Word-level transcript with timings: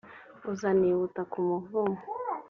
uzaniye 0.51 0.93
ubutaka 0.95 1.33
umuvumo 1.43 1.99